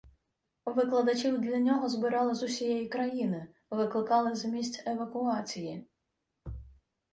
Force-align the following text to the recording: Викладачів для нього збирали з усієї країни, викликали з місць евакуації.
Викладачів 0.65 1.41
для 1.41 1.59
нього 1.59 1.89
збирали 1.89 2.35
з 2.35 2.43
усієї 2.43 2.87
країни, 2.87 3.47
викликали 3.69 4.35
з 4.35 4.45
місць 4.45 4.83
евакуації. 4.85 5.87